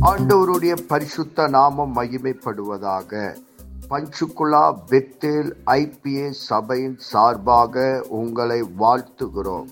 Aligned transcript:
ஆண்டவருடைய 0.00 0.74
பரிசுத்த 0.88 1.48
நாமம் 1.48 1.94
மகிமைப்படுவதாக. 1.96 3.36
பஞ்சுகுலா 3.90 4.64
பெத்தேல் 4.90 5.50
ஐபிஏ 5.66 6.30
சபையின் 6.30 6.96
சார்பாக 6.98 8.04
உங்களை 8.08 8.62
வாழ்த்துகிறோம். 8.78 9.68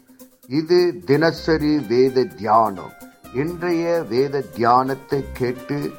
இது 0.48 1.00
தினசரி 1.04 1.78
வேத 1.88 2.24
தியானம். 2.24 2.92
இன்றைய 3.34 4.04
வேத 4.08 4.42
தியானத்தை 4.54 5.24
கேட்டு 5.32 5.90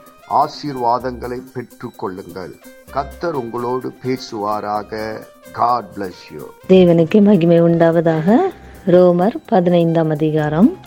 ஆசீர்வாதங்களை 0.42 1.40
பெற்றுக்கொள்ளுங்கள் 1.56 2.54
கத்தர் 2.94 3.38
உங்களோடு 3.44 3.92
பேசுவாராக. 4.04 5.22
காட் 5.52 5.86
பிளஸ் 5.96 6.26
யூ 6.34 6.44
தேவனுக்கு 6.70 7.22
மகிமை 7.22 7.62
உண்டாவதாக. 7.62 8.38
ரோமர் 8.86 9.36
பதினைந்தாம் 9.46 10.10
அதிகாரம். 10.10 10.78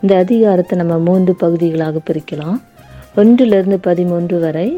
இந்த 0.00 0.16
அதிகாரத்தை 0.16 0.78
நம்ம 0.78 0.98
மூன்று 0.98 1.34
பகுதிகளாக 1.34 2.00
பிரிக்கலாம். 2.10 2.60
ஒன்றிலிருந்து 3.18 3.78
பதிமூன்று 3.86 4.38
வரை 4.38 4.68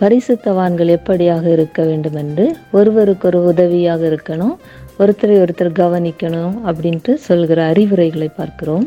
பரிசுத்தவான்கள் 0.00 0.90
எப்படியாக 0.96 1.44
இருக்க 1.52 1.80
வேண்டும் 1.84 2.16
என்று 2.22 2.44
ஒருவருக்கொரு 2.72 3.38
உதவியாக 3.50 4.02
இருக்கணும் 4.10 4.54
ஒருத்தரை 4.98 5.36
ஒருத்தர் 5.42 5.70
கவனிக்கணும் 5.80 6.54
அப்படின்ட்டு 6.68 7.14
சொல்கிற 7.28 7.58
அறிவுரைகளை 7.72 8.28
பார்க்கிறோம். 8.38 8.86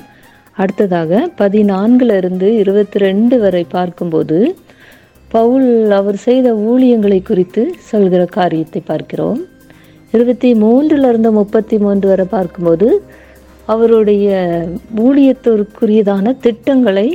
அடுத்ததாக 0.58 1.22
பதினான்கிலிருந்து 1.38 2.48
இருபத்தி 2.64 3.00
ரெண்டு 3.00 3.40
வரை 3.40 3.64
பார்க்கும்போது 3.78 4.40
பவுல் 5.28 5.70
அவர் 6.00 6.20
செய்த 6.28 6.48
ஊழியங்களை 6.54 7.22
குறித்து 7.24 7.64
சொல்கிற 7.92 8.22
காரியத்தை 8.38 8.82
பார்க்கிறோம். 8.92 9.42
இருபத்தி 10.14 10.52
மூன்றிலிருந்து 10.66 11.32
முப்பத்தி 11.32 11.78
மூன்று 11.78 12.08
வரை 12.08 12.28
பார்க்கும்போது 12.36 12.90
அவருடைய 13.66 14.30
ஊழியத்திற்குரியதான 15.08 16.38
திட்டங்களை 16.46 17.10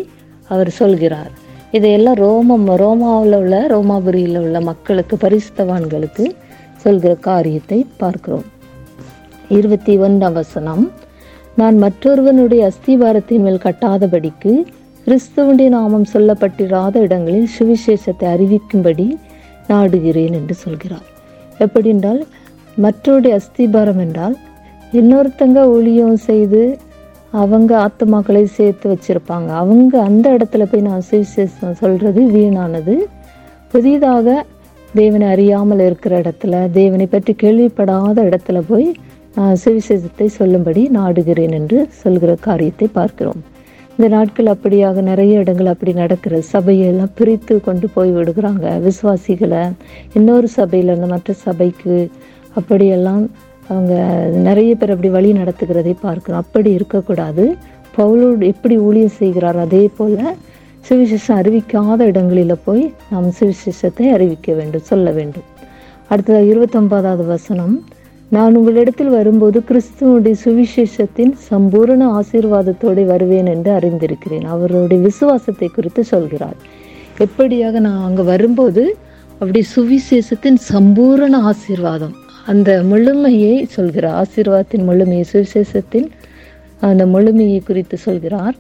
அவர் 0.48 0.70
சொல்கிறார். 0.80 1.32
இதையெல்லாம் 1.76 2.18
ரோமம் 2.24 2.66
ரோமாவில் 2.82 3.36
உள்ள 3.38 3.54
ரோமாபுரியில் 3.72 4.38
உள்ள 4.40 4.60
மக்களுக்கு 4.60 5.14
பரிசுத்தவான்களுக்கு 5.16 6.24
சொல்கிற 6.82 7.12
காரியத்தை 7.28 7.78
பார்க்கிறோம். 7.96 8.44
இருபத்தி 9.48 9.94
ஒன்றாம் 9.98 10.32
வசனம். 10.32 10.84
நான் 11.60 11.76
மற்றொருவனுடைய 11.76 12.70
அஸ்திவாரத்தின் 12.70 13.44
மேல் 13.46 13.64
கட்டாதபடிக்கு 13.64 14.52
கிறிஸ்துவனுடைய 15.06 15.68
நாமம் 15.68 16.06
சொல்லப்பட்டிராத 16.12 16.94
இடங்களில் 17.06 17.50
சுவிசேஷத்தை 17.58 18.26
அறிவிக்கும்படி 18.34 19.06
நாடுகிறேன் 19.68 20.34
என்று 20.40 20.54
சொல்கிறார். 20.54 21.06
எப்படி 21.58 21.88
என்றால் 21.88 22.22
மற்றவருடைய 22.76 23.34
அஸ்திபாரம் 23.40 24.00
என்றால் 24.06 24.36
இன்னொருத்தங்க 24.92 25.60
ஊழியம் 25.76 26.16
செய்து 26.30 26.62
அவங்க 27.42 27.72
ஆத்மாக்களை 27.86 28.42
சேர்த்து 28.56 28.86
வச்சிருப்பாங்க. 28.92 29.48
அவங்க 29.62 29.94
அந்த 30.08 30.26
இடத்துல 30.36 30.64
போய் 30.70 30.88
நான் 30.88 31.06
சுவிசேஷம் 31.10 31.78
சொல்கிறது 31.82 32.20
வீணானது. 32.34 32.94
புதிதாக 33.72 34.44
தேவனை 34.94 35.28
அறியாமல் 35.34 35.82
இருக்கிற 35.86 36.14
இடத்துல 36.22 36.54
தேவனை 36.80 37.06
பற்றி 37.06 37.32
கேள்விப்படாத 37.42 38.16
இடத்துல 38.28 38.58
போய் 38.68 38.86
நான் 39.36 39.56
சுவிசேஷத்தை 39.62 40.26
சொல்லும்படி 40.40 40.82
நாடுகிறேன் 40.98 41.54
என்று 41.58 41.78
சொல்கிற 42.02 42.34
காரியத்தை 42.46 42.88
பார்க்கிறோம். 42.98 43.40
இந்த 43.96 44.06
நாட்கள் 44.14 44.48
அப்படியாக 44.52 45.02
நிறைய 45.08 45.42
இடங்கள் 45.42 45.72
அப்படி 45.72 45.92
நடக்கிற 46.02 46.36
சபையெல்லாம் 46.52 47.12
பிரித்து 47.18 47.54
கொண்டு 47.66 47.88
போய் 47.96 48.12
விடுகிறாங்க. 48.16 48.66
விசுவாசிகளை 48.86 49.62
இன்னொரு 50.18 50.48
சபையிலேருந்து 50.56 51.10
மற்ற 51.14 51.36
சபைக்கு 51.46 51.96
அப்படியெல்லாம் 52.60 53.24
அவங்க 53.68 53.94
நிறைய 54.48 54.70
பேர் 54.74 54.92
அப்படி 54.94 55.08
வழி 55.08 55.32
நடத்துகிறதை 55.32 55.94
பார்க்கணும் 56.00 56.40
அப்படி 56.40 56.70
இருக்கக்கூடாது. 56.72 57.44
பவுலோடு 57.96 58.44
எப்படி 58.52 58.76
ஊழியம் 58.78 59.16
செய்கிறார் 59.18 59.58
அதே 59.58 59.90
போல் 59.96 60.16
சுவிசேஷம் 60.88 61.38
அறிவிக்காத 61.40 61.98
இடங்களில் 62.04 62.62
போய் 62.64 62.84
நாம் 63.10 63.28
சுவிசேஷத்தை 63.40 64.06
அறிவிக்க 64.16 64.54
வேண்டும் 64.54 64.88
சொல்ல 64.90 65.10
வேண்டும். 65.10 65.46
அடுத்தது 66.08 66.48
இருபத்தொன்பதாவது 66.48 67.24
வசனம். 67.24 67.76
நான் 68.30 68.56
உங்களிடத்தில் 68.56 69.08
வரும்போது 69.08 69.58
கிறிஸ்துவனுடைய 69.68 70.34
சுவிசேஷத்தின் 70.44 71.32
சம்பூரண 71.50 72.02
ஆசீர்வாதத்தோடு 72.20 73.04
வருவேன் 73.04 73.46
என்று 73.46 73.70
அறிந்திருக்கிறேன். 73.72 74.46
அவருடைய 74.54 75.02
விசுவாசத்தை 75.02 75.68
குறித்து 75.68 76.04
சொல்கிறார். 76.04 76.58
எப்படியாக 77.26 77.78
நான் 77.86 78.04
அங்கே 78.04 78.22
வரும்போது 78.22 78.84
அப்படி 79.38 79.62
சுவிசேஷத்தின் 79.76 80.58
சம்பூரண 80.72 81.34
ஆசீர்வாதம். 81.52 82.14
அந்த 82.46 82.70
முழுமையை 82.90 83.64
சொல்கிறார் 83.76 84.16
ஆசீர்வாதத்தின் 84.22 84.86
முழுமையை 84.88 85.24
சுவிசேஷத்தின் 85.32 86.08
அந்த 86.80 87.06
முழுமையை 87.06 87.62
குறித்து 87.62 87.96
சொல்கிறார். 87.96 88.56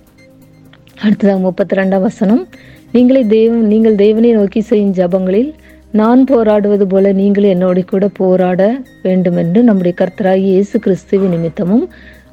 அடுத்ததாக 1.02 1.38
முப்பத்தி 1.38 1.76
ரெண்டாம் 1.76 2.00
வசனம் 2.00 2.48
நீங்களே 2.92 3.22
தெய்வம் 3.24 3.66
நீங்கள் 3.66 3.94
தெய்வனை 3.94 4.32
நோக்கி 4.32 4.60
செய்யும் 4.60 4.92
ஜபங்களில் 4.92 5.52
நான் 5.92 6.24
போராடுவது 6.24 6.86
போல 6.86 7.12
நீங்களே 7.12 7.54
என்னோட 7.54 7.86
கூட 7.86 8.08
போராட 8.08 8.60
வேண்டும் 9.02 9.36
என்று 9.36 9.62
நம்முடைய 9.62 9.96
கர்த்தராகி 10.00 10.46
இயேசு 10.52 10.78
கிறிஸ்துவின் 10.78 11.34
நிமித்தமும் 11.34 11.86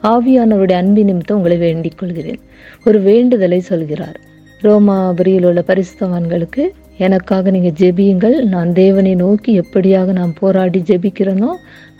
ஆவியானவருடைய 0.03 0.77
அன்பின் 0.83 1.05
நிமித்தம் 1.05 1.37
உங்களை 1.37 1.57
வேண்டிக் 1.57 1.97
கொள்கிறேன். 1.97 2.39
ஒரு 2.85 2.99
வேண்டுதலை 2.99 3.59
சொல்கிறார். 3.59 4.19
ரோமாபுரியில் 4.63 5.45
உள்ள 5.45 5.63
பரிசுத்தவான்களுக்கு 5.67 6.63
எனக்காக 7.07 7.51
நீங்கள் 7.55 7.77
ஜெபியுங்கள். 7.81 8.37
நான் 8.53 8.71
தேவனை 8.81 9.13
நோக்கி 9.21 9.51
எப்படியாக 9.61 10.11
நான் 10.19 10.33
போராடி 10.39 10.79
ஜெபிக்கிறேனோ 10.89 11.51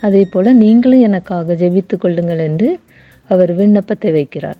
அதே 0.07 0.23
போல் 0.33 0.59
நீங்களும் 0.63 1.05
எனக்காக 1.09 1.55
ஜெபித்து 1.61 1.95
கொள்ளுங்கள் 2.03 2.43
என்று 2.49 2.69
அவர் 3.29 3.51
விண்ணப்பத்தை 3.59 4.11
வைக்கிறார். 4.17 4.59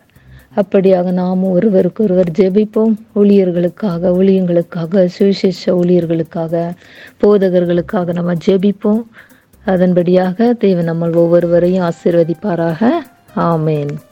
அப்படியாக 0.62 1.12
நாமும் 1.19 1.53
ஒருவருக்கு 1.57 2.01
ஒருவர் 2.07 2.31
ஜெபிப்போம். 2.40 2.94
ஊழியர்களுக்காக 3.19 4.12
ஊழியங்களுக்காக 4.19 5.06
சுவிசேஷ 5.18 5.62
ஊழியர்களுக்காக 5.81 6.63
போதகர்களுக்காக 7.24 8.13
நம்ம 8.19 8.35
ஜெபிப்போம். 8.47 9.03
அதன்படியாக 9.66 10.53
தேவன் 10.63 10.90
நம்ம 10.91 11.09
ஒவ்வொருவரையும் 11.24 11.85
ஆசீர்வதிப்பாராக. 11.90 12.91
ஆமேன். 13.51 13.94